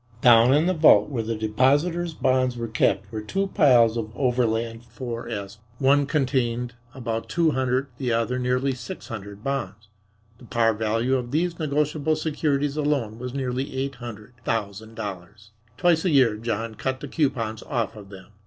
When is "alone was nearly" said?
12.77-13.77